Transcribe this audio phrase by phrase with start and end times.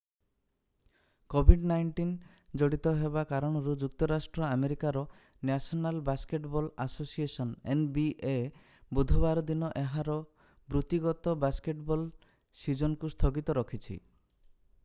[1.33, 2.13] COVID-19
[2.61, 5.03] ଜଡିତ ହେବା କାରଣରୁ ଯୁକ୍ତରାଷ୍ଟ୍ର ଆମେରିକାର
[5.49, 8.35] national basketball association nba
[9.01, 10.17] ବୁଧବାର ଦିନ ଏହାର
[10.79, 12.09] ବୃତ୍ତିଗତ ବାସ୍କେଟବଲ୍
[12.65, 14.01] ସିଜିନକୁ ସ୍ଥଗିତ ରଖିଛି।